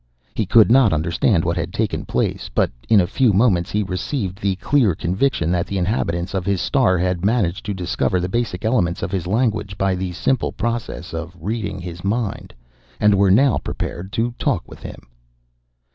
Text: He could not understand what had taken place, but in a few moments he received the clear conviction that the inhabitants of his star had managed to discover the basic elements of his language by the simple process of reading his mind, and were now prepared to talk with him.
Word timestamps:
He 0.33 0.47
could 0.47 0.71
not 0.71 0.93
understand 0.93 1.45
what 1.45 1.57
had 1.57 1.71
taken 1.71 2.05
place, 2.07 2.49
but 2.51 2.71
in 2.89 2.99
a 2.99 3.05
few 3.05 3.33
moments 3.33 3.69
he 3.69 3.83
received 3.83 4.41
the 4.41 4.55
clear 4.55 4.95
conviction 4.95 5.51
that 5.51 5.67
the 5.67 5.77
inhabitants 5.77 6.33
of 6.33 6.43
his 6.43 6.59
star 6.59 6.97
had 6.97 7.23
managed 7.23 7.67
to 7.67 7.73
discover 7.75 8.19
the 8.19 8.27
basic 8.27 8.65
elements 8.65 9.03
of 9.03 9.11
his 9.11 9.27
language 9.27 9.77
by 9.77 9.93
the 9.93 10.11
simple 10.13 10.53
process 10.53 11.13
of 11.13 11.37
reading 11.39 11.77
his 11.77 12.03
mind, 12.03 12.51
and 12.99 13.13
were 13.13 13.29
now 13.29 13.59
prepared 13.59 14.11
to 14.13 14.31
talk 14.39 14.63
with 14.67 14.81
him. 14.81 15.05